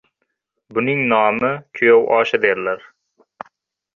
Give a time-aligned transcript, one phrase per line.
[0.77, 2.81] buning nomini «kuyov oshi» derlar.